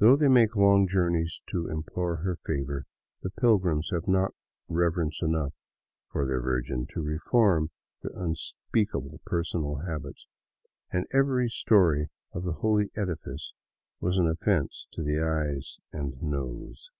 Though 0.00 0.16
they 0.16 0.26
make 0.26 0.56
long 0.56 0.88
journeys 0.88 1.40
to 1.50 1.68
implore 1.68 2.16
her 2.16 2.40
favor, 2.44 2.86
the 3.22 3.30
pilgrims 3.30 3.90
have 3.92 4.08
not 4.08 4.34
reverence 4.66 5.22
enough 5.22 5.52
for 6.10 6.26
their 6.26 6.40
Virgin 6.40 6.88
to 6.92 7.00
reform 7.04 7.70
their 8.02 8.10
unspeak 8.20 8.88
able 8.96 9.20
personal 9.24 9.76
habits, 9.86 10.26
and 10.90 11.06
every 11.12 11.48
story 11.48 12.08
of 12.32 12.42
the 12.42 12.54
holy 12.64 12.90
edifice 12.96 13.52
was 14.00 14.18
an 14.18 14.26
of 14.26 14.40
fence 14.40 14.88
to 14.90 15.02
eyes 15.24 15.78
and 15.92 16.20
nose. 16.20 16.90